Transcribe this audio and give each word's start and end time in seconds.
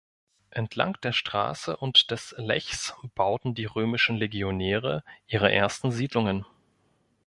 Entlang 0.49 0.99
der 1.01 1.11
Straße 1.11 1.77
und 1.77 2.09
des 2.09 2.33
Lechs 2.39 2.95
bauten 3.13 3.53
die 3.53 3.65
römischen 3.65 4.15
Legionäre 4.15 5.03
ihre 5.27 5.51
ersten 5.51 5.91
Siedlungen. 5.91 6.43